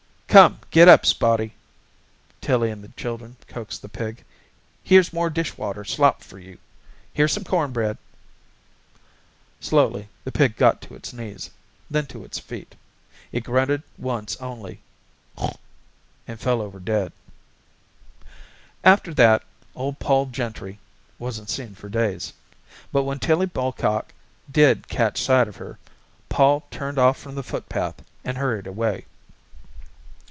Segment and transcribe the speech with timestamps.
[0.27, 1.55] "Come, get up, Spotty!"
[2.39, 4.23] Tillie and the children coaxed the pig.
[4.81, 6.57] "Here's more dishwater slop for you.
[7.13, 7.97] Here's some cornbread!"
[9.59, 11.49] Slowly the pig got to its knees,
[11.89, 12.75] then to its feet.
[13.33, 14.79] It grunted once only
[15.35, 17.11] and fell over dead.
[18.85, 19.43] After that
[19.75, 20.79] old Pol Gentry
[21.19, 22.31] wasn't seen for days.
[22.93, 24.13] But when Tillie Bocock
[24.49, 25.77] did catch sight of her,
[26.29, 29.03] Pol turned off from the footpath and hurried away.